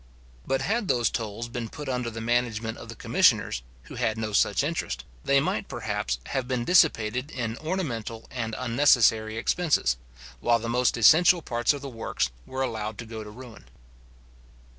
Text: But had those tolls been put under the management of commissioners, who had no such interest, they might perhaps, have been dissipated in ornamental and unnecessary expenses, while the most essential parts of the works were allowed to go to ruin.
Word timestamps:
But 0.47 0.63
had 0.63 0.87
those 0.87 1.11
tolls 1.11 1.47
been 1.47 1.69
put 1.69 1.87
under 1.87 2.09
the 2.09 2.21
management 2.21 2.79
of 2.79 2.97
commissioners, 2.97 3.61
who 3.83 3.93
had 3.93 4.17
no 4.17 4.33
such 4.33 4.63
interest, 4.63 5.03
they 5.23 5.39
might 5.39 5.67
perhaps, 5.67 6.17
have 6.25 6.47
been 6.47 6.65
dissipated 6.65 7.29
in 7.29 7.55
ornamental 7.59 8.25
and 8.31 8.55
unnecessary 8.57 9.37
expenses, 9.37 9.97
while 10.39 10.57
the 10.57 10.67
most 10.69 10.97
essential 10.97 11.43
parts 11.43 11.71
of 11.71 11.83
the 11.83 11.87
works 11.87 12.31
were 12.47 12.63
allowed 12.63 12.97
to 12.97 13.05
go 13.05 13.23
to 13.23 13.29
ruin. 13.29 13.65